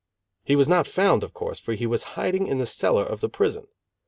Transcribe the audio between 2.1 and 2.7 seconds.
hiding in the